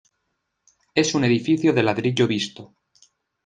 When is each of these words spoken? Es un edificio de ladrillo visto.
Es 0.95 1.13
un 1.13 1.25
edificio 1.25 1.73
de 1.73 1.83
ladrillo 1.83 2.25
visto. 2.25 2.73